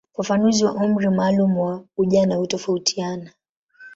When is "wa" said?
0.65-0.71, 1.65-1.83